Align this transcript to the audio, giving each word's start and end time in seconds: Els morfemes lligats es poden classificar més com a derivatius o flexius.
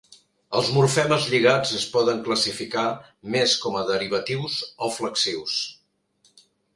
Els 0.59 0.69
morfemes 0.75 1.25
lligats 1.33 1.73
es 1.79 1.83
poden 1.97 2.23
classificar 2.27 2.85
més 3.35 3.53
com 3.65 3.77
a 3.81 3.83
derivatius 3.91 4.57
o 4.89 4.89
flexius. 4.97 5.59